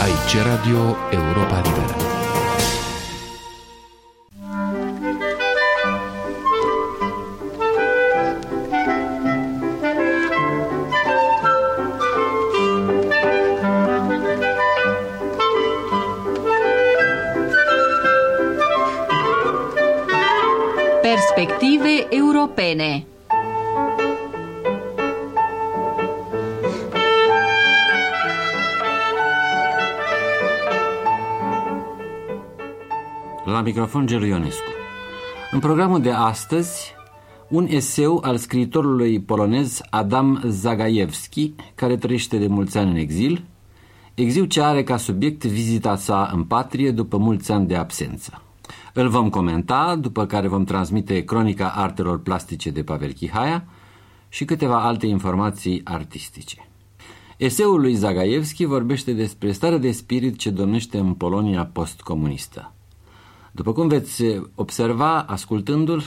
[0.00, 1.94] Aici Radio Europa Liberă.
[21.02, 23.06] Perspective europene.
[33.66, 34.70] Microfon Gelu Ionescu.
[35.50, 36.94] În programul de astăzi,
[37.48, 43.44] un eseu al scriitorului polonez Adam Zagajewski, care trăiește de mulți ani în exil,
[44.14, 48.42] exil ce are ca subiect vizita sa în patrie după mulți ani de absență.
[48.92, 53.64] Îl vom comenta, după care vom transmite cronica artelor plastice de Pavel Chihaia
[54.28, 56.68] și câteva alte informații artistice.
[57.36, 62.70] Eseul lui Zagajewski vorbește despre starea de spirit ce domnește în Polonia postcomunistă.
[63.56, 64.22] După cum veți
[64.54, 66.02] observa, ascultându-l,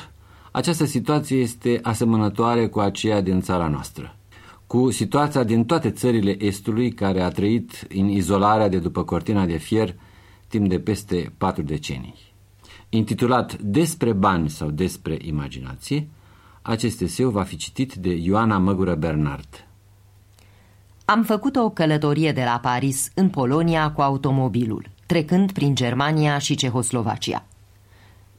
[0.51, 4.15] această situație este asemănătoare cu aceea din țara noastră,
[4.67, 9.57] cu situația din toate țările Estului care a trăit în izolarea de după cortina de
[9.57, 9.95] fier
[10.47, 12.15] timp de peste patru decenii.
[12.89, 16.07] Intitulat Despre bani sau despre imaginație,
[16.61, 19.67] acest eseu va fi citit de Ioana Măgură Bernard.
[21.05, 26.55] Am făcut o călătorie de la Paris în Polonia cu automobilul trecând prin Germania și
[26.55, 27.43] Cehoslovacia.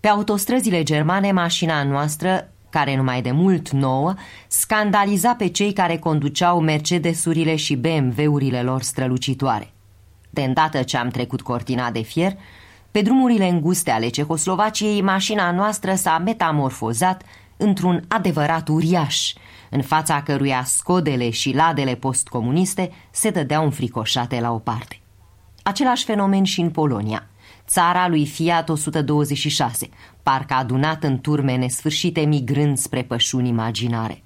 [0.00, 4.14] Pe autostrăzile germane, mașina noastră, care numai de mult nouă,
[4.48, 9.72] scandaliza pe cei care conduceau Mercedesurile și BMW-urile lor strălucitoare.
[10.30, 12.36] De îndată ce am trecut cortina de fier,
[12.90, 17.22] pe drumurile înguste ale Cehoslovaciei, mașina noastră s-a metamorfozat
[17.56, 19.32] într-un adevărat uriaș,
[19.70, 25.00] în fața căruia scodele și ladele postcomuniste se dădeau înfricoșate la o parte.
[25.62, 27.26] Același fenomen și în Polonia.
[27.66, 29.88] Țara lui Fiat 126,
[30.22, 34.22] parcă adunat în turme nesfârșite migrând spre pășuni imaginare.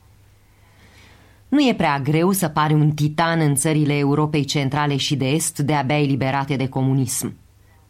[1.49, 5.59] Nu e prea greu să pari un titan în țările Europei centrale și de est
[5.59, 7.37] de-abia eliberate de comunism.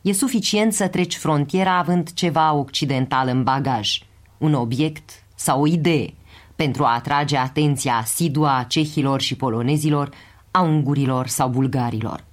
[0.00, 4.02] E suficient să treci frontiera având ceva occidental în bagaj,
[4.38, 6.14] un obiect sau o idee,
[6.56, 10.10] pentru a atrage atenția asidua a cehilor și polonezilor,
[10.50, 12.24] a ungurilor sau bulgarilor.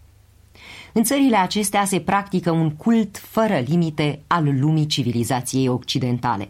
[0.93, 6.49] În țările acestea se practică un cult fără limite al lumii civilizației occidentale.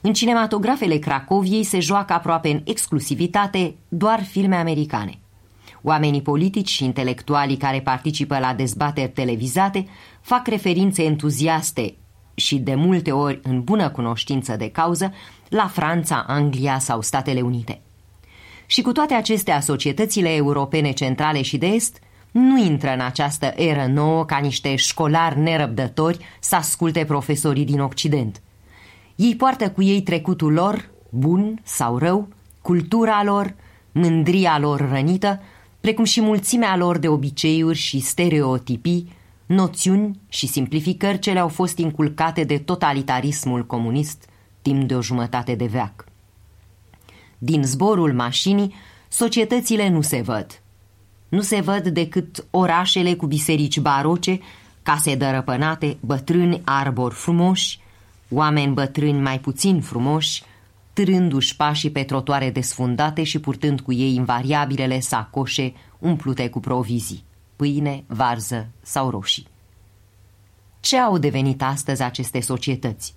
[0.00, 5.18] În cinematografele Cracoviei se joacă aproape în exclusivitate doar filme americane.
[5.82, 9.86] Oamenii politici și intelectualii care participă la dezbateri televizate
[10.20, 11.94] fac referințe entuziaste
[12.34, 15.12] și de multe ori în bună cunoștință de cauză
[15.48, 17.80] la Franța, Anglia sau Statele Unite.
[18.66, 21.98] Și cu toate acestea, societățile europene centrale și de est–
[22.32, 28.42] nu intră în această eră nouă ca niște școlari nerăbdători să asculte profesorii din Occident.
[29.16, 32.28] Ei poartă cu ei trecutul lor, bun sau rău,
[32.62, 33.54] cultura lor,
[33.92, 35.40] mândria lor rănită,
[35.80, 39.12] precum și mulțimea lor de obiceiuri și stereotipii,
[39.46, 44.28] noțiuni și simplificări ce le-au fost inculcate de totalitarismul comunist
[44.62, 46.04] timp de o jumătate de veac.
[47.38, 48.74] Din zborul mașinii,
[49.08, 50.46] societățile nu se văd–
[51.32, 54.40] nu se văd decât orașele cu biserici baroce,
[54.82, 57.80] case dărăpânate, bătrâni arbori frumoși,
[58.30, 60.42] oameni bătrâni mai puțin frumoși,
[60.92, 67.24] târându-și pașii pe trotoare desfundate și purtând cu ei invariabilele sacoșe umplute cu provizii,
[67.56, 69.46] pâine, varză sau roșii.
[70.80, 73.14] Ce au devenit astăzi aceste societăți?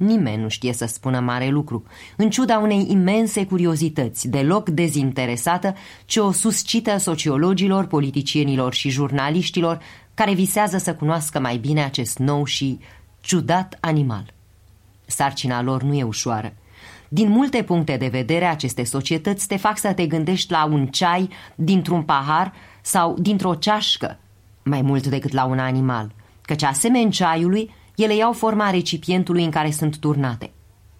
[0.00, 1.84] Nimeni nu știe să spună mare lucru,
[2.16, 5.74] în ciuda unei imense curiozități, deloc dezinteresată,
[6.04, 9.78] ce o suscită sociologilor, politicienilor și jurnaliștilor
[10.14, 12.78] care visează să cunoască mai bine acest nou și
[13.20, 14.32] ciudat animal.
[15.06, 16.54] Sarcina lor nu e ușoară.
[17.08, 21.28] Din multe puncte de vedere, aceste societăți te fac să te gândești la un ceai
[21.54, 24.18] dintr-un pahar sau dintr-o ceașcă,
[24.62, 27.70] mai mult decât la un animal, căci asemeni ceaiului,
[28.02, 30.50] ele iau forma recipientului în care sunt turnate.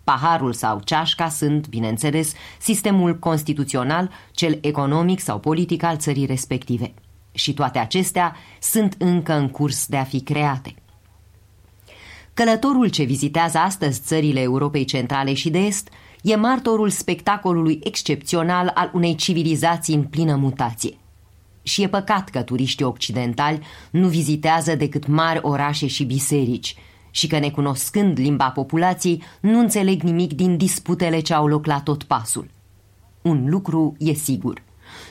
[0.04, 6.94] Paharul sau ceașca sunt, bineînțeles, sistemul constituțional, cel economic sau politic al țării respective.
[7.32, 10.74] Și toate acestea sunt încă în curs de a fi create.
[12.34, 15.88] Călătorul ce vizitează astăzi țările Europei Centrale și de Est
[16.22, 20.96] e martorul spectacolului excepțional al unei civilizații în plină mutație.
[21.62, 23.60] Și e păcat că turiștii occidentali
[23.90, 26.76] nu vizitează decât mari orașe și biserici
[27.10, 32.02] și că, necunoscând limba populației, nu înțeleg nimic din disputele ce au loc la tot
[32.02, 32.50] pasul.
[33.22, 34.62] Un lucru e sigur.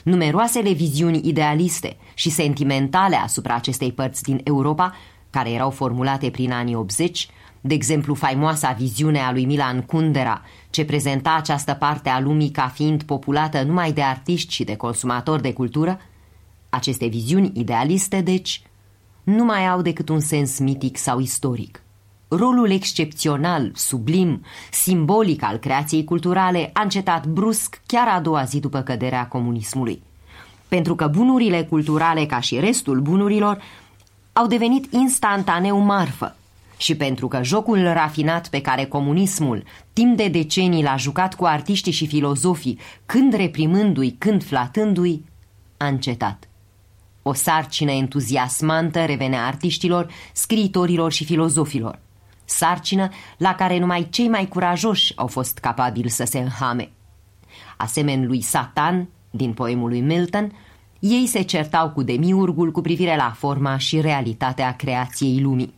[0.02, 4.94] numeroasele viziuni idealiste și sentimentale asupra acestei părți din Europa,
[5.30, 7.28] care erau formulate prin anii 80,
[7.60, 12.68] de exemplu faimoasa viziune a lui Milan Kundera, ce prezenta această parte a lumii ca
[12.68, 16.00] fiind populată numai de artiști și de consumatori de cultură,
[16.68, 18.62] aceste viziuni idealiste, deci,
[19.22, 21.82] nu mai au decât un sens mitic sau istoric.
[22.32, 28.80] Rolul excepțional, sublim, simbolic al creației culturale a încetat brusc chiar a doua zi după
[28.80, 30.02] căderea comunismului.
[30.68, 33.62] Pentru că bunurile culturale, ca și restul bunurilor,
[34.32, 36.36] au devenit instantaneu marfă
[36.76, 41.92] și pentru că jocul rafinat pe care comunismul timp de decenii l-a jucat cu artiștii
[41.92, 45.24] și filozofii, când reprimându-i, când flatându-i,
[45.76, 46.48] a încetat.
[47.22, 51.98] O sarcină entuziasmantă revenea artiștilor, scriitorilor și filozofilor.
[52.50, 56.90] Sarcină la care numai cei mai curajoși au fost capabili să se înhame.
[57.76, 60.52] Asemenea lui Satan, din poemul lui Milton,
[60.98, 65.74] ei se certau cu demiurgul cu privire la forma și realitatea creației lumii.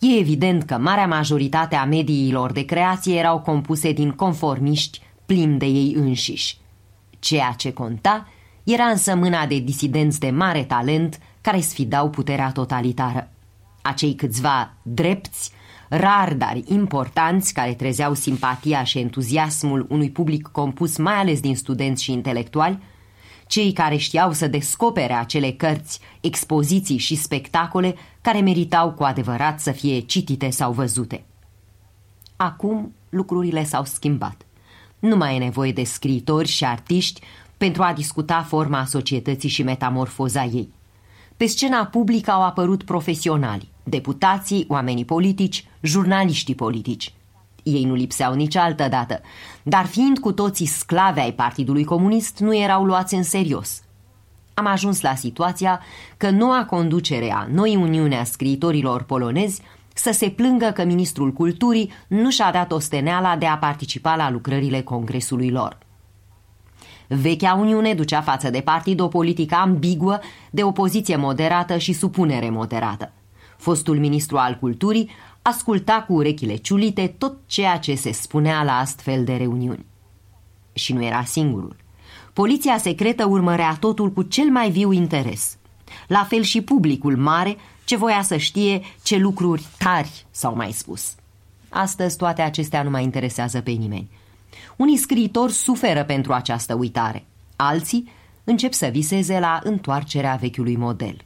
[0.00, 5.66] E evident că marea majoritate a mediilor de creație erau compuse din conformiști plini de
[5.66, 6.56] ei înșiși.
[7.18, 8.28] Ceea ce conta
[8.64, 13.31] era însă mâna de disidenți de mare talent care sfidau puterea totalitară.
[13.82, 15.50] Acei câțiva drepți,
[15.88, 22.02] rar dar importanți, care trezeau simpatia și entuziasmul unui public compus mai ales din studenți
[22.02, 22.78] și intelectuali,
[23.46, 29.70] cei care știau să descopere acele cărți, expoziții și spectacole care meritau cu adevărat să
[29.70, 31.24] fie citite sau văzute.
[32.36, 34.46] Acum lucrurile s-au schimbat.
[34.98, 37.20] Nu mai e nevoie de scriitori și artiști
[37.56, 40.72] pentru a discuta forma societății și metamorfoza ei.
[41.36, 47.14] Pe scena publică au apărut profesionali, deputații, oamenii politici, jurnaliștii politici.
[47.62, 49.20] Ei nu lipseau nici altă dată,
[49.62, 53.82] dar fiind cu toții sclave ai Partidului Comunist, nu erau luați în serios.
[54.54, 55.80] Am ajuns la situația
[56.16, 59.62] că noua conducere a noi Uniune a scriitorilor polonezi
[59.94, 64.80] să se plângă că ministrul culturii nu și-a dat osteneala de a participa la lucrările
[64.80, 65.78] congresului lor.
[67.08, 70.18] Vechea Uniune ducea față de partid o politică ambiguă
[70.50, 73.12] de opoziție moderată și supunere moderată.
[73.62, 75.10] Fostul ministru al culturii
[75.42, 79.84] asculta cu urechile ciulite tot ceea ce se spunea la astfel de reuniuni.
[80.72, 81.76] Și nu era singurul.
[82.32, 85.56] Poliția secretă urmărea totul cu cel mai viu interes.
[86.06, 91.14] La fel și publicul mare, ce voia să știe ce lucruri tari s-au mai spus.
[91.68, 94.10] Astăzi toate acestea nu mai interesează pe nimeni.
[94.76, 97.24] Unii scriitori suferă pentru această uitare.
[97.56, 98.10] Alții
[98.44, 101.16] încep să viseze la întoarcerea vechiului model.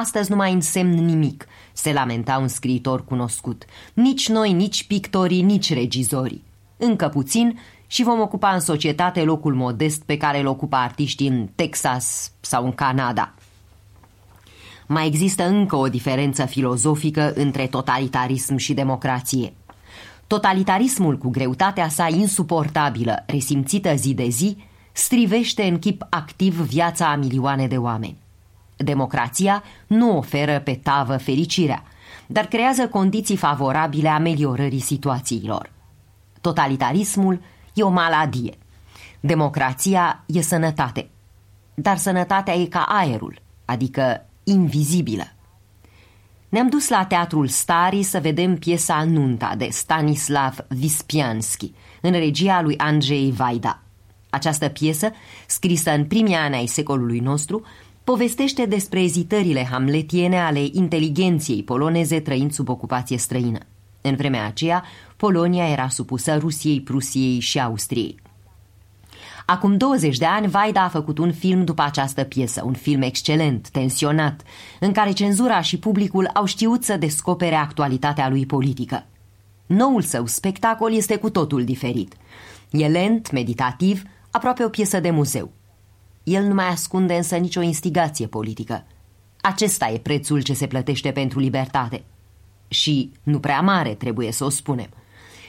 [0.00, 3.64] Astăzi nu mai însemn nimic, se lamenta un scriitor cunoscut.
[3.94, 6.44] Nici noi, nici pictorii, nici regizorii.
[6.76, 11.48] Încă puțin și vom ocupa în societate locul modest pe care îl ocupă artiștii în
[11.54, 13.34] Texas sau în Canada.
[14.86, 19.52] Mai există încă o diferență filozofică între totalitarism și democrație.
[20.26, 24.56] Totalitarismul cu greutatea sa insuportabilă, resimțită zi de zi,
[24.92, 28.21] strivește în chip activ viața a milioane de oameni.
[28.82, 31.82] Democrația nu oferă pe tavă fericirea,
[32.26, 35.70] dar creează condiții favorabile ameliorării situațiilor.
[36.40, 37.40] Totalitarismul
[37.74, 38.58] e o maladie.
[39.20, 41.08] Democrația e sănătate.
[41.74, 45.24] Dar sănătatea e ca aerul, adică invizibilă.
[46.48, 52.78] Ne-am dus la Teatrul Stari să vedem piesa Nunta de Stanislav Vispianski, în regia lui
[52.78, 53.80] Andrzej Vaida.
[54.30, 55.10] Această piesă,
[55.46, 57.62] scrisă în primii ani ai secolului nostru,
[58.12, 63.58] povestește despre ezitările hamletiene ale inteligenției poloneze trăind sub ocupație străină.
[64.00, 64.84] În vremea aceea,
[65.16, 68.20] Polonia era supusă Rusiei, Prusiei și Austriei.
[69.46, 73.68] Acum 20 de ani, Vaida a făcut un film după această piesă, un film excelent,
[73.68, 74.42] tensionat,
[74.80, 79.06] în care cenzura și publicul au știut să descopere actualitatea lui politică.
[79.66, 82.14] Noul său spectacol este cu totul diferit.
[82.70, 85.50] E lent, meditativ, aproape o piesă de muzeu.
[86.24, 88.84] El nu mai ascunde însă nicio instigație politică.
[89.40, 92.04] Acesta e prețul ce se plătește pentru libertate.
[92.68, 94.88] Și nu prea mare, trebuie să o spunem.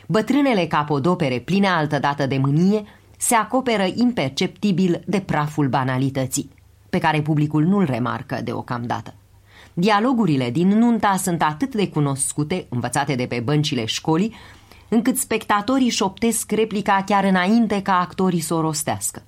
[0.08, 2.84] Bătrânele capodopere pline altădată de mânie
[3.18, 6.50] se acoperă imperceptibil de praful banalității,
[6.89, 9.13] pe care publicul nu-l remarcă deocamdată.
[9.74, 14.36] Dialogurile din nunta sunt atât de cunoscute, învățate de pe băncile școlii,
[14.89, 19.24] încât spectatorii șoptesc replica chiar înainte ca actorii să o rostească.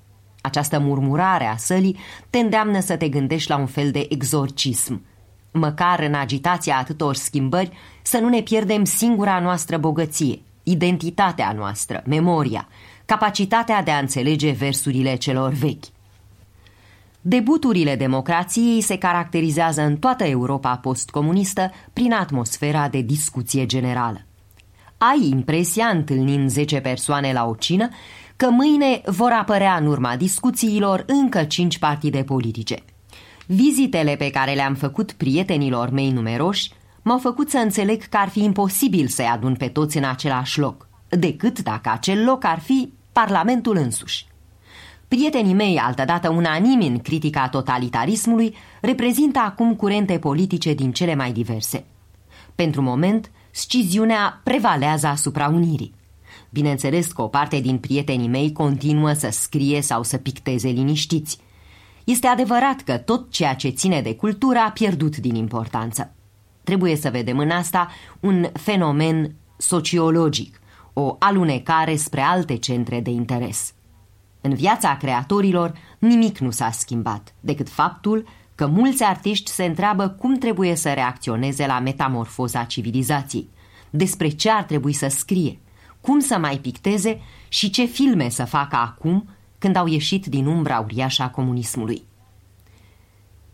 [0.45, 1.97] Această murmurare a sălii
[2.29, 5.05] te îndeamnă să te gândești la un fel de exorcism.
[5.51, 7.71] Măcar în agitația atâtor schimbări,
[8.01, 12.67] să nu ne pierdem singura noastră bogăție, identitatea noastră, memoria,
[13.05, 15.85] capacitatea de a înțelege versurile celor vechi.
[17.21, 24.24] Debuturile democrației se caracterizează în toată Europa postcomunistă prin atmosfera de discuție generală.
[24.97, 27.89] Ai impresia, întâlnind 10 persoane la o cină,
[28.35, 32.75] că mâine vor apărea în urma discuțiilor încă 5 partide politice.
[33.45, 36.71] Vizitele pe care le-am făcut prietenilor mei numeroși
[37.01, 40.87] m-au făcut să înțeleg că ar fi imposibil să-i adun pe toți în același loc,
[41.09, 44.25] decât dacă acel loc ar fi Parlamentul însuși.
[45.07, 51.85] Prietenii mei, altădată unanimi în critica totalitarismului, reprezintă acum curente politice din cele mai diverse.
[52.55, 55.93] Pentru moment, sciziunea prevalează asupra unirii.
[56.49, 61.37] Bineînțeles că o parte din prietenii mei continuă să scrie sau să picteze liniștiți.
[62.03, 66.13] Este adevărat că tot ceea ce ține de cultură a pierdut din importanță.
[66.63, 70.59] Trebuie să vedem în asta un fenomen sociologic,
[70.93, 73.73] o alunecare spre alte centre de interes.
[74.41, 80.35] În viața creatorilor nimic nu s-a schimbat, decât faptul că mulți artiști se întreabă cum
[80.35, 83.49] trebuie să reacționeze la metamorfoza civilizației,
[83.89, 85.59] despre ce ar trebui să scrie,
[86.01, 90.79] cum să mai picteze și ce filme să facă acum când au ieșit din umbra
[90.79, 92.03] uriașă a comunismului.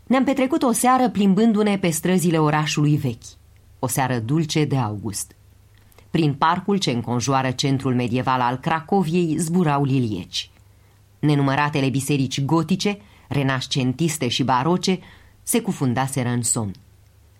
[0.06, 3.24] Ne-am petrecut o seară plimbându-ne pe străzile orașului vechi,
[3.78, 5.36] o seară dulce de august.
[6.10, 10.50] Prin parcul ce înconjoară centrul medieval al Cracoviei zburau lilieci.
[11.18, 12.98] Nenumăratele biserici gotice,
[13.32, 14.98] renascentiste și baroce,
[15.42, 16.72] se cufundaseră în somn.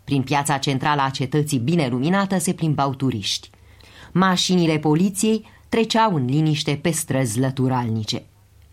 [0.05, 3.51] Prin piața centrală a cetății bine luminată se plimbau turiști.
[4.13, 8.23] Mașinile poliției treceau în liniște pe străzi lăturalnice.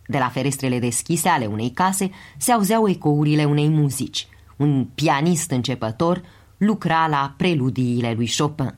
[0.07, 4.27] De la ferestrele deschise ale unei case se auzeau ecourile unei muzici.
[4.57, 6.21] Un pianist începător
[6.57, 8.75] lucra la preludiile lui Chopin.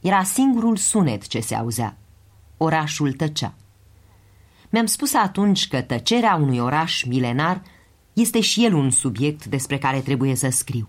[0.00, 1.96] Era singurul sunet ce se auzea.
[2.56, 3.54] Orașul tăcea.
[4.72, 7.62] Mi-am spus atunci că tăcerea unui oraș milenar
[8.12, 10.88] este și el un subiect despre care trebuie să scriu.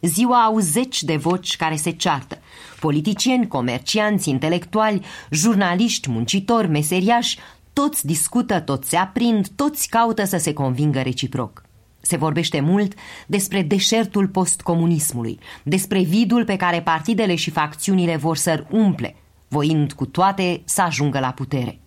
[0.00, 2.38] Ziua au zeci de voci care se ceartă.
[2.80, 7.38] Politicieni, comercianți, intelectuali, jurnaliști, muncitori, meseriași,
[7.72, 11.62] toți discută, toți se aprind, toți caută să se convingă reciproc.
[12.00, 12.94] Se vorbește mult
[13.26, 19.16] despre deșertul postcomunismului, despre vidul pe care partidele și facțiunile vor să-l umple,
[19.48, 21.79] voind cu toate să ajungă la putere.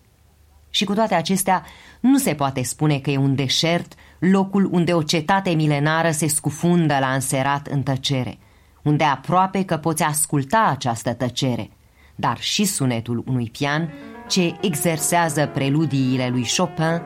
[0.74, 1.64] Și cu toate acestea,
[2.00, 6.96] nu se poate spune că e un deșert locul unde o cetate milenară se scufundă
[7.00, 8.38] la înserat în tăcere,
[8.82, 11.70] unde aproape că poți asculta această tăcere,
[12.14, 13.92] dar și sunetul unui pian
[14.28, 17.02] ce exersează preludiile lui Chopin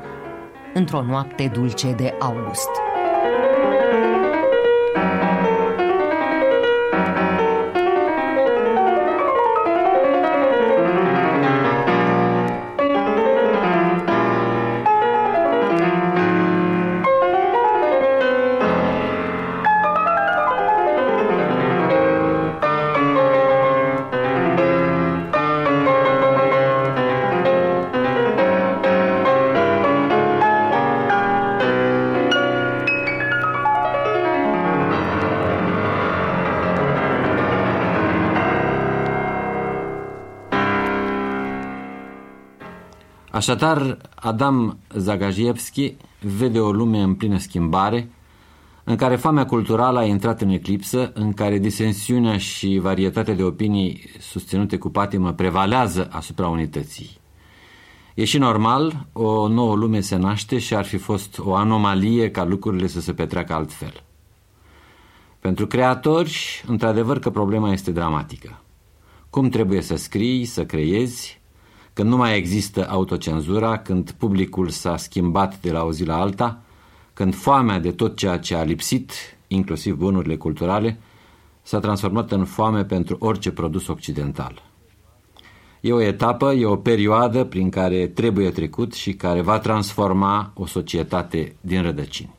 [0.74, 2.87] într-o noapte dulce de august.
[43.38, 48.10] Așadar, Adam Zagajievski vede o lume în plină schimbare,
[48.84, 54.00] în care foamea culturală a intrat în eclipsă, în care disensiunea și varietatea de opinii
[54.20, 57.18] susținute cu patimă prevalează asupra unității.
[58.14, 62.44] E și normal, o nouă lume se naște și ar fi fost o anomalie ca
[62.44, 64.02] lucrurile să se petreacă altfel.
[65.40, 68.62] Pentru creatori, într-adevăr că problema este dramatică.
[69.30, 71.40] Cum trebuie să scrii, să creezi,
[71.98, 76.60] când nu mai există autocenzura, când publicul s-a schimbat de la o zi la alta,
[77.12, 79.12] când foamea de tot ceea ce a lipsit,
[79.48, 81.00] inclusiv bunurile culturale,
[81.62, 84.62] s-a transformat în foame pentru orice produs occidental.
[85.80, 90.66] E o etapă, e o perioadă prin care trebuie trecut și care va transforma o
[90.66, 92.37] societate din rădăcini.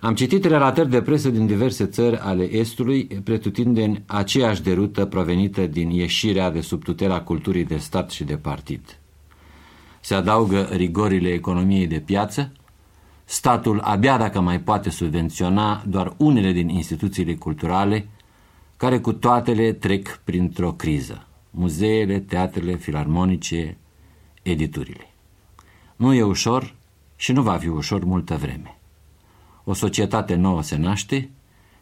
[0.00, 5.90] Am citit relatări de presă din diverse țări ale Estului, pretutindeni aceeași derută provenită din
[5.90, 8.98] ieșirea de sub tutela culturii de stat și de partid.
[10.00, 12.52] Se adaugă rigorile economiei de piață,
[13.24, 18.08] statul abia dacă mai poate subvenționa doar unele din instituțiile culturale,
[18.76, 21.26] care cu toatele trec printr-o criză.
[21.50, 23.76] Muzeele, teatrele, filarmonice,
[24.42, 25.10] editurile.
[25.96, 26.74] Nu e ușor
[27.16, 28.75] și nu va fi ușor multă vreme
[29.68, 31.30] o societate nouă se naște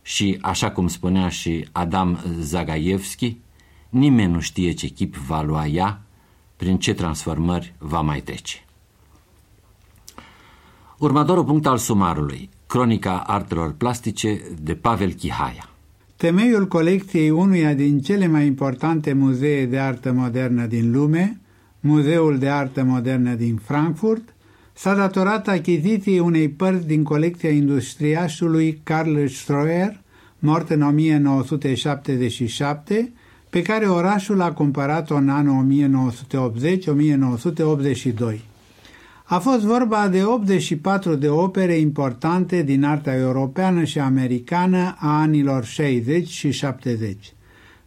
[0.02, 3.36] și, așa cum spunea și Adam Zagaievski,
[3.88, 6.02] nimeni nu știe ce chip va lua ea
[6.56, 8.64] prin ce transformări va mai trece.
[10.98, 15.68] Următorul punct al sumarului, Cronica Artelor Plastice de Pavel Chihaia.
[16.16, 21.40] Temeiul colecției unuia din cele mai importante muzee de artă modernă din lume,
[21.80, 24.33] Muzeul de Artă Modernă din Frankfurt,
[24.76, 30.00] s-a datorat achiziției unei părți din colecția industriașului Karl Streuer,
[30.38, 33.12] mort în 1977,
[33.50, 35.66] pe care orașul a cumpărat-o în anul
[38.34, 38.38] 1980-1982.
[39.24, 45.64] A fost vorba de 84 de opere importante din arta europeană și americană a anilor
[45.64, 47.32] 60 și 70.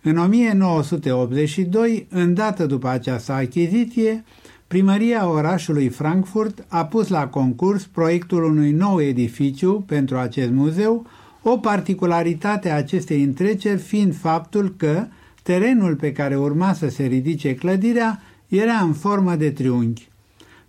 [0.01, 4.23] În 1982, îndată după această achiziție,
[4.67, 11.05] primăria orașului Frankfurt a pus la concurs proiectul unui nou edificiu pentru acest muzeu,
[11.41, 15.05] o particularitate a acestei întreceri fiind faptul că
[15.43, 20.09] terenul pe care urma să se ridice clădirea era în formă de triunghi.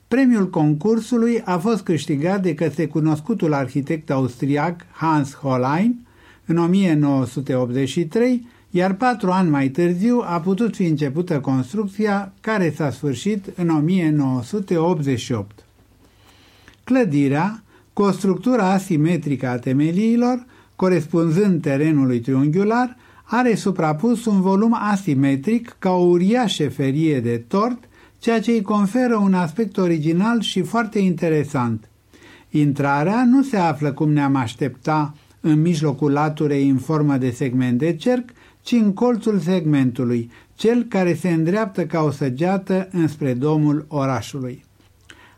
[0.08, 6.06] Premiul concursului a fost câștigat de către cunoscutul arhitect austriac Hans Hollein
[6.46, 13.44] în 1983, iar patru ani mai târziu a putut fi începută construcția care s-a sfârșit
[13.56, 15.64] în 1988.
[16.84, 20.46] Clădirea, cu o structură asimetrică a temeliilor,
[20.76, 28.40] corespunzând terenului triunghiular, are suprapus un volum asimetric ca o uriașă ferie de tort ceea
[28.40, 31.88] ce îi conferă un aspect original și foarte interesant.
[32.50, 37.96] Intrarea nu se află cum ne-am aștepta în mijlocul laturei în formă de segment de
[37.96, 38.30] cerc,
[38.62, 44.64] ci în colțul segmentului, cel care se îndreaptă ca o săgeată înspre domul orașului.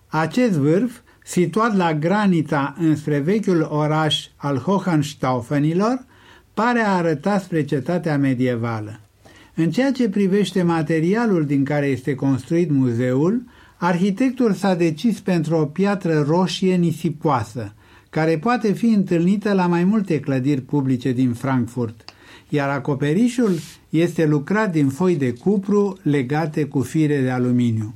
[0.07, 6.05] Acest vârf, situat la granita înspre vechiul oraș al Hohenstaufenilor,
[6.55, 9.01] pare a arăta spre cetatea medievală.
[9.55, 13.43] În ceea ce privește materialul din care este construit muzeul,
[13.77, 17.75] arhitectul s-a decis pentru o piatră roșie nisipoasă,
[18.11, 22.05] care poate fi întâlnită la mai multe clădiri publice din Frankfurt,
[22.51, 27.95] iar acoperișul este lucrat din foi de cupru legate cu fire de aluminiu.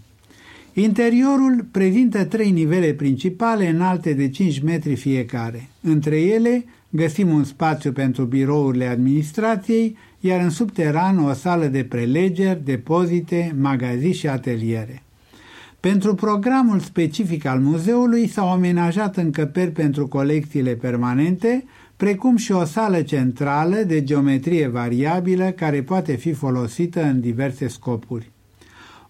[0.73, 5.69] Interiorul prezintă trei nivele principale înalte de 5 metri fiecare.
[5.81, 12.65] Între ele găsim un spațiu pentru birourile administrației iar în subteran o sală de prelegeri,
[12.65, 15.03] depozite, magazii și ateliere.
[15.81, 21.65] Pentru programul specific al muzeului s-au amenajat încăperi pentru colecțiile permanente,
[22.05, 28.31] precum și o sală centrală de geometrie variabilă care poate fi folosită în diverse scopuri.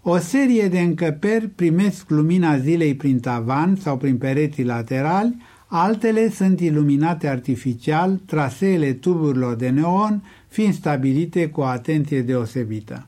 [0.03, 6.61] O serie de încăperi primesc lumina zilei prin tavan sau prin pereții laterali, altele sunt
[6.61, 13.07] iluminate artificial, traseele tuburilor de neon fiind stabilite cu o atenție deosebită.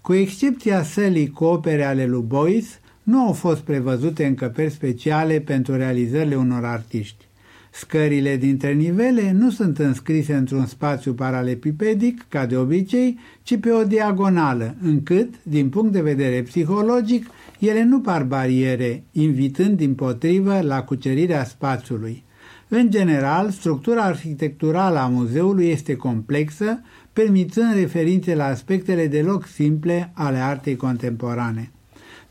[0.00, 2.68] Cu excepția sălii cu opere ale lui Boyce,
[3.02, 7.30] nu au fost prevăzute încăperi speciale pentru realizările unor artiști.
[7.74, 13.84] Scările dintre nivele nu sunt înscrise într-un spațiu paralepipedic, ca de obicei, ci pe o
[13.84, 17.26] diagonală, încât, din punct de vedere psihologic,
[17.58, 22.24] ele nu par bariere, invitând din potrivă la cucerirea spațiului.
[22.68, 26.80] În general, structura arhitecturală a muzeului este complexă,
[27.12, 31.70] permițând referințe la aspectele deloc simple ale artei contemporane.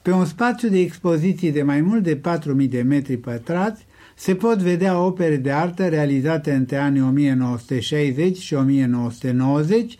[0.02, 4.58] Pe un spațiu de expoziții de mai mult de 4.000 de metri pătrați, se pot
[4.58, 9.98] vedea opere de artă realizate între anii 1960 și 1990,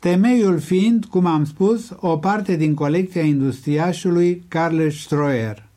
[0.00, 5.68] temeiul fiind, cum am spus, o parte din colecția industriașului Carl Streuer.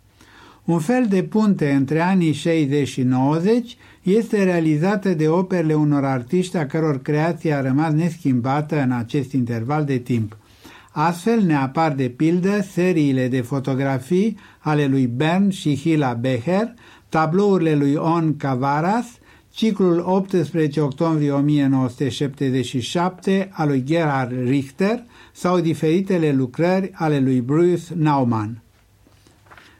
[0.67, 6.57] Un fel de punte între anii 60 și 90 este realizată de operele unor artiști
[6.57, 10.37] a căror creație a rămas neschimbată în acest interval de timp.
[10.91, 16.73] Astfel ne apar de pildă seriile de fotografii ale lui Bern și Hila Becher,
[17.09, 19.05] tablourile lui On Cavaras,
[19.51, 28.61] ciclul 18 octombrie 1977 al lui Gerhard Richter sau diferitele lucrări ale lui Bruce Nauman.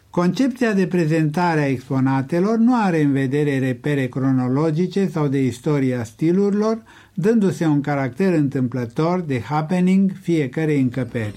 [0.10, 6.84] Concepția de prezentare a exponatelor nu are în vedere repere cronologice sau de istoria stilurilor,
[7.13, 11.36] dându-se un caracter întâmplător de happening fiecare încăperi.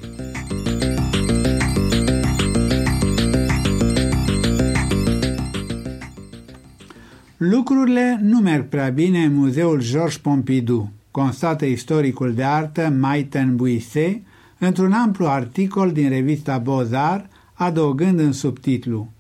[7.51, 14.23] Lucrurile nu merg prea bine în muzeul Georges Pompidou, constată istoricul de artă Maiten Buisse,
[14.59, 19.13] într-un amplu articol din revista Beaux-Arts, adăugând în subtitlu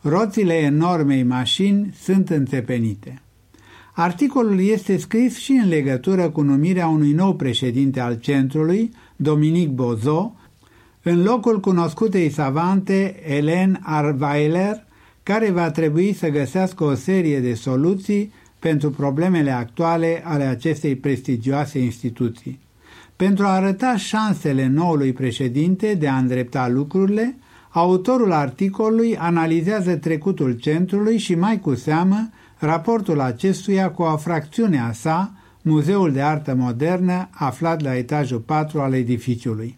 [0.00, 3.22] Roțile enormei mașini sunt înțepenite.
[3.94, 10.34] Articolul este scris și în legătură cu numirea unui nou președinte al centrului, Dominic Bozo,
[11.02, 14.86] în locul cunoscutei savante Helen Arweiler,
[15.28, 21.78] care va trebui să găsească o serie de soluții pentru problemele actuale ale acestei prestigioase
[21.78, 22.58] instituții.
[23.16, 27.36] Pentru a arăta șansele noului președinte de a îndrepta lucrurile,
[27.68, 34.92] autorul articolului analizează trecutul centrului și mai cu seamă raportul acestuia cu o fracțiune a
[34.92, 39.74] sa, Muzeul de Artă Modernă, aflat la etajul 4 al edificiului.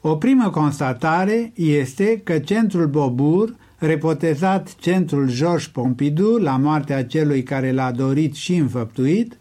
[0.00, 7.72] O primă constatare este că centrul Bobur, repotezat centrul Georges Pompidou la moartea celui care
[7.72, 9.36] l-a dorit și înfăptuit,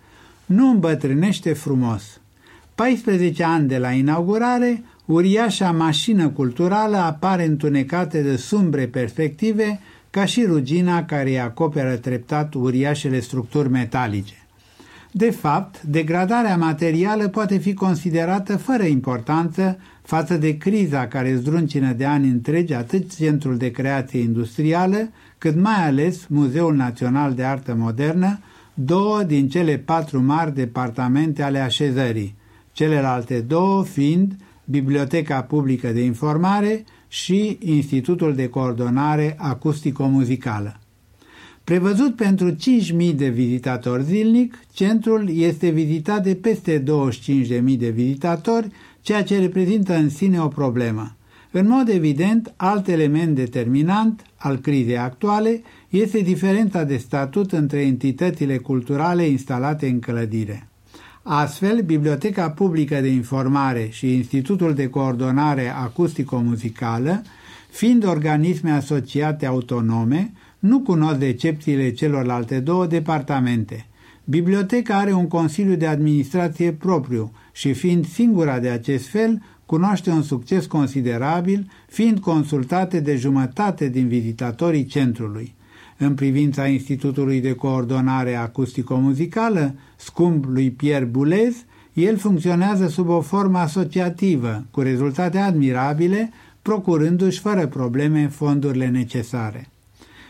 [0.46, 2.20] nu îmbătrânește frumos.
[2.76, 10.44] 14 ani de la inaugurare, uriașa mașină culturală apare întunecată de sumbre perspective, ca și
[10.44, 14.45] rugina care îi acoperă treptat uriașele structuri metalice.
[15.18, 22.06] De fapt, degradarea materială poate fi considerată fără importanță față de criza care zdruncină de
[22.06, 28.40] ani întregi atât Centrul de Creație Industrială, cât mai ales Muzeul Național de Artă Modernă,
[28.74, 32.36] două din cele patru mari departamente ale așezării,
[32.72, 40.80] celelalte două fiind Biblioteca Publică de Informare și Institutul de Coordonare Acustico-Muzicală.
[41.66, 48.68] Prevăzut pentru 5.000 de vizitatori zilnic, centrul este vizitat de peste 25.000 de vizitatori,
[49.02, 51.16] ceea ce reprezintă în sine o problemă.
[51.52, 58.58] În mod evident, alt element determinant al crizei actuale este diferența de statut între entitățile
[58.58, 60.68] culturale instalate în clădire.
[61.24, 67.22] Astfel, Biblioteca Publică de Informare și Institutul de Coordonare Acustico-Muzicală,
[67.70, 73.88] fiind organisme asociate autonome, nu cunosc decepțiile celorlalte două departamente.
[74.24, 80.22] Biblioteca are un consiliu de administrație propriu și fiind singura de acest fel, cunoaște un
[80.22, 85.56] succes considerabil, fiind consultate de jumătate din vizitatorii centrului.
[85.98, 93.58] În privința Institutului de Coordonare Acustico-Muzicală, scump lui Pierre Boulez, el funcționează sub o formă
[93.58, 99.70] asociativă, cu rezultate admirabile, procurându-și fără probleme fondurile necesare.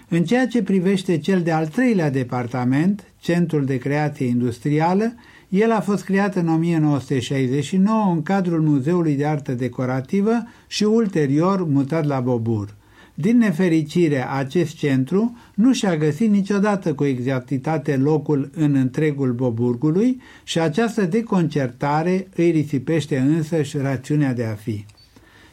[0.10, 5.14] În ceea ce privește cel de-al treilea departament, Centrul de Creație Industrială,
[5.50, 12.06] el a fost creat în 1969 în cadrul Muzeului de Artă Decorativă și ulterior mutat
[12.06, 12.76] la Bobur.
[13.14, 20.60] Din nefericire, acest centru nu și-a găsit niciodată cu exactitate locul în întregul Boburgului și
[20.60, 24.86] această deconcertare îi risipește însăși rațiunea de a fi.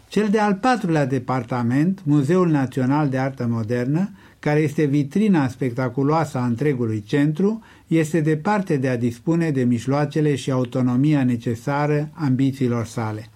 [0.09, 4.11] Cel de-al patrulea departament, Muzeul Național de Artă Modernă,
[4.43, 10.51] care este vitrina spectaculoasă a întregului centru, este departe de a dispune de mijloacele și
[10.51, 13.29] autonomia necesară ambițiilor sale.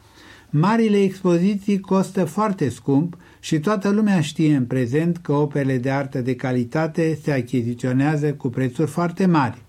[0.51, 6.21] Marile expoziții costă foarte scump și toată lumea știe în prezent că operele de artă
[6.21, 9.63] de calitate se achiziționează cu prețuri foarte mari.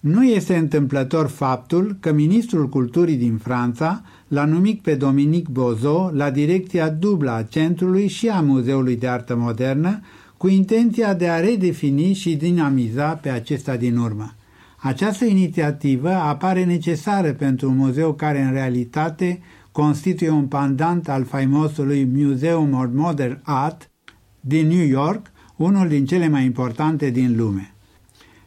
[0.00, 6.30] Nu este întâmplător faptul că ministrul culturii din Franța l-a numit pe Dominic Bozo la
[6.30, 10.00] direcția dublă a centrului și a Muzeului de Artă Modernă,
[10.40, 14.34] cu intenția de a redefini și dinamiza pe acesta din urmă.
[14.76, 19.40] Această inițiativă apare necesară pentru un muzeu care în realitate
[19.72, 23.90] constituie un pandant al faimosului Museum of Modern Art
[24.40, 27.74] din New York, unul din cele mai importante din lume.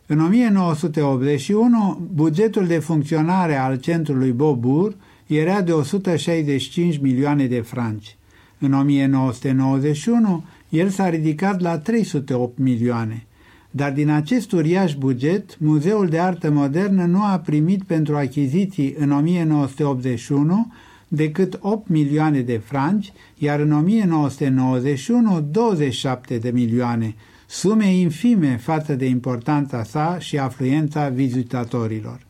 [0.05, 4.95] În 1981, bugetul de funcționare al centrului Bobur
[5.27, 8.17] era de 165 milioane de franci.
[8.59, 13.25] În 1991, el s-a ridicat la 308 milioane.
[13.71, 19.11] Dar din acest uriaș buget, Muzeul de Artă Modernă nu a primit pentru achiziții în
[19.11, 20.71] 1981
[21.07, 27.15] decât 8 milioane de franci, iar în 1991 27 de milioane,
[27.47, 32.25] sume infime față de importanța sa și afluența vizitatorilor.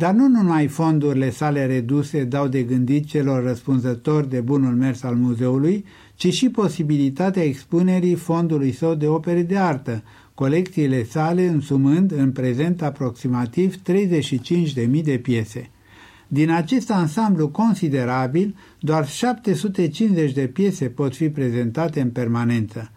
[0.00, 5.14] Dar nu numai fondurile sale reduse dau de gândit celor răspunzători de bunul mers al
[5.14, 5.84] muzeului,
[6.14, 10.02] ci și posibilitatea expunerii fondului său de opere de artă,
[10.34, 15.70] colecțiile sale însumând în prezent aproximativ 35.000 de piese.
[16.28, 22.90] Din acest ansamblu considerabil, doar 750 de piese pot fi prezentate în permanență.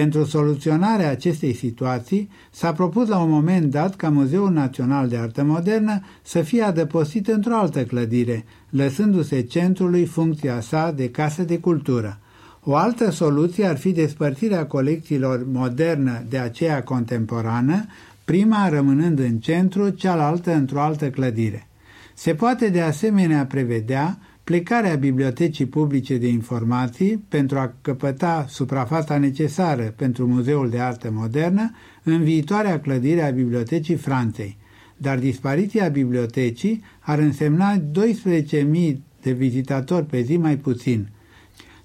[0.00, 5.44] Pentru soluționarea acestei situații, s-a propus la un moment dat ca Muzeul Național de Artă
[5.44, 12.18] Modernă să fie adăpostit într-o altă clădire, lăsându-se centrului funcția sa de casă de cultură.
[12.62, 17.86] O altă soluție ar fi despărțirea colecțiilor modernă de aceea contemporană,
[18.24, 21.68] prima rămânând în centru, cealaltă într-o altă clădire.
[22.14, 29.94] Se poate de asemenea prevedea, plecarea Bibliotecii Publice de Informații pentru a căpăta suprafața necesară
[29.96, 31.70] pentru Muzeul de Artă Modernă
[32.02, 34.56] în viitoarea clădire a Bibliotecii Franței,
[34.96, 41.08] dar dispariția bibliotecii ar însemna 12.000 de vizitatori pe zi mai puțin.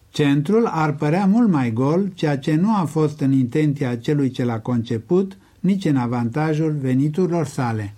[0.10, 4.44] Centrul ar părea mult mai gol, ceea ce nu a fost în intenția celui ce
[4.44, 7.94] l-a conceput, nici în avantajul veniturilor sale.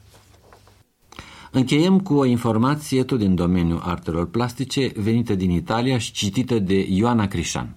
[1.54, 6.88] Încheiem cu o informație tot din domeniul artelor plastice, venită din Italia și citită de
[6.90, 7.76] Ioana Crișan.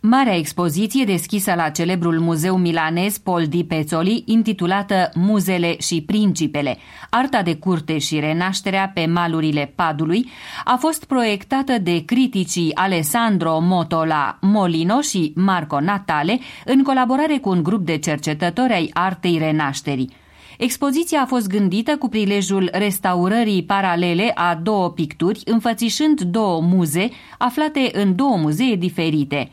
[0.00, 6.78] Marea expoziție deschisă la celebrul muzeu milanez Paul di Pezzoli, intitulată Muzele și Principele,
[7.10, 10.28] arta de curte și renașterea pe malurile Padului,
[10.64, 17.62] a fost proiectată de criticii Alessandro Motola Molino și Marco Natale în colaborare cu un
[17.62, 20.22] grup de cercetători ai artei renașterii.
[20.64, 27.90] Expoziția a fost gândită cu prilejul restaurării paralele a două picturi, înfățișând două muze aflate
[27.92, 29.50] în două muzee diferite.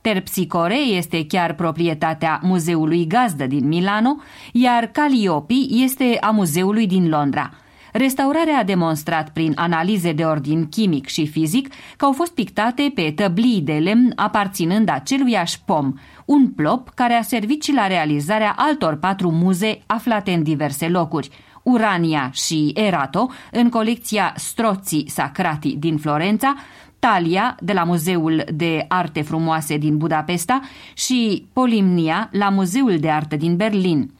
[0.00, 4.16] Terpsicore este chiar proprietatea muzeului gazdă din Milano,
[4.52, 7.50] iar Calliope este a muzeului din Londra.
[7.96, 13.12] Restaurarea a demonstrat prin analize de ordin chimic și fizic că au fost pictate pe
[13.16, 15.92] tăblii de lemn aparținând aceluiași pom,
[16.24, 21.28] un plop care a servit și la realizarea altor patru muze aflate în diverse locuri,
[21.62, 26.54] Urania și Erato, în colecția Strozzi Sacrati din Florența,
[26.98, 30.60] Talia, de la Muzeul de Arte Frumoase din Budapesta
[30.94, 34.10] și Polimnia, la Muzeul de Artă din Berlin.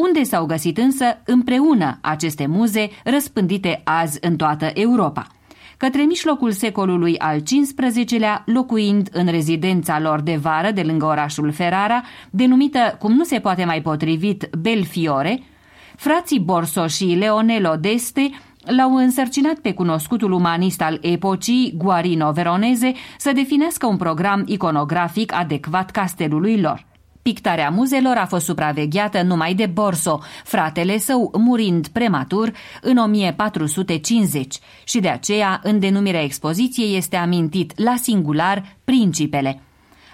[0.00, 5.26] Unde s-au găsit însă împreună aceste muze răspândite azi în toată Europa–
[5.80, 12.02] către mijlocul secolului al XV-lea, locuind în rezidența lor de vară de lângă orașul Ferrara,
[12.30, 15.42] denumită, cum nu se poate mai potrivit, Belfiore,
[15.96, 18.30] frații Borso și Leonello d'Este
[18.64, 25.90] l-au însărcinat pe cunoscutul umanist al epocii, Guarino Veroneze, să definească un program iconografic adecvat
[25.90, 26.88] castelului lor.
[27.22, 35.00] Pictarea muzelor a fost supravegheată numai de Borso, fratele său murind prematur în 1450 și
[35.00, 39.60] de aceea în denumirea expoziției este amintit la singular Principele–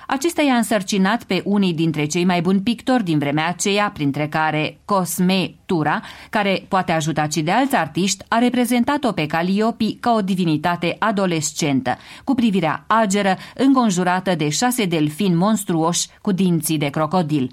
[0.07, 4.79] acesta i-a însărcinat pe unii dintre cei mai buni pictori din vremea aceea, printre care
[4.85, 10.21] Cosme Tura, care poate ajuta și de alți artiști, a reprezentat-o pe Calliope ca o
[10.21, 17.51] divinitate adolescentă, cu privirea ageră, înconjurată de șase delfini monstruoși cu dinții de crocodil.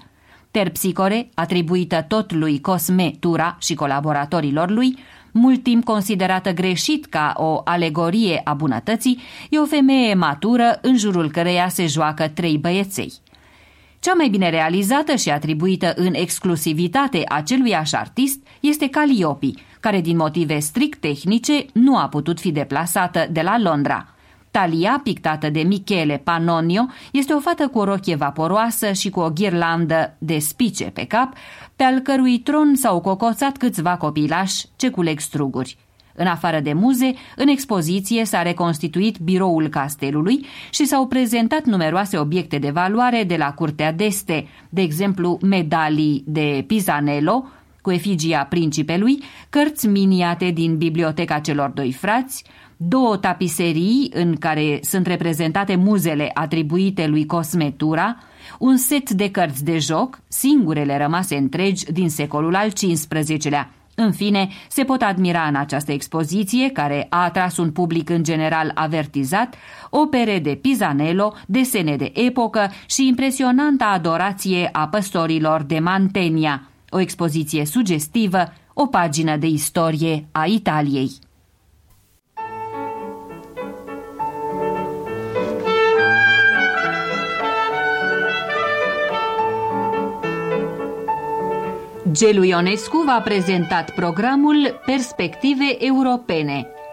[0.50, 4.98] Terpsicore, atribuită tot lui Cosme Tura și colaboratorilor lui,
[5.34, 9.20] mult timp considerată greșit ca o alegorie a bunătății,
[9.50, 13.12] e o femeie matură în jurul căreia se joacă trei băieței.
[13.98, 20.58] Cea mai bine realizată și atribuită în exclusivitate aceluiași artist este Calliope, care din motive
[20.58, 24.06] strict tehnice nu a putut fi deplasată de la Londra–
[24.60, 29.30] Talia, pictată de Michele Pannonio, este o fată cu o rochie vaporoasă și cu o
[29.30, 31.32] ghirlandă de spice pe cap,
[31.76, 35.76] pe al cărui tron s-au cocoțat câțiva copilași ce culeg struguri.
[36.14, 42.58] În afară de muze, în expoziție s-a reconstituit biroul castelului și s-au prezentat numeroase obiecte
[42.58, 47.44] de valoare de la curtea d'este, de exemplu medalii de Pisanello,
[47.82, 52.44] cu efigia principelui, cărți miniate din biblioteca celor doi frați,
[52.76, 58.16] două tapiserii în care sunt reprezentate muzele atribuite lui Cosmetura,
[58.58, 63.70] un set de cărți de joc, singurele rămase întregi din secolul al XV-lea.
[63.94, 68.70] În fine, se pot admira în această expoziție, care a atras un public în general
[68.74, 69.54] avertizat,
[69.90, 77.64] opere de Pisanello, desene de epocă și impresionanta adorație a păstorilor de Mantenia, o expoziție
[77.64, 81.10] sugestivă, o pagină de istorie a Italiei.
[92.14, 96.83] Gelu Ionescu v-a prezentat programul Perspective Europene.